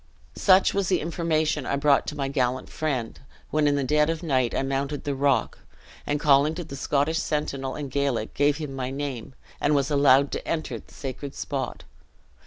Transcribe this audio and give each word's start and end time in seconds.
"Such 0.39 0.73
was 0.73 0.89
the 0.89 0.99
information 0.99 1.63
I 1.67 1.75
brought 1.75 2.07
to 2.07 2.15
my 2.17 2.27
gallant 2.27 2.69
friend, 2.71 3.19
when 3.51 3.67
in 3.67 3.75
the 3.75 3.83
dead 3.83 4.09
of 4.09 4.23
night 4.23 4.55
I 4.55 4.63
mounted 4.63 5.03
the 5.03 5.13
rock, 5.13 5.59
and 6.07 6.19
calling 6.19 6.55
to 6.55 6.63
the 6.63 6.75
Scottish 6.75 7.19
sentinel 7.19 7.75
in 7.75 7.87
Gaelic, 7.87 8.33
gave 8.33 8.57
him 8.57 8.73
my 8.75 8.89
name, 8.89 9.35
and 9.59 9.75
was 9.75 9.91
allowed 9.91 10.31
to 10.31 10.47
enter 10.47 10.79
the 10.79 10.91
sacred 10.91 11.35
spot. 11.35 11.83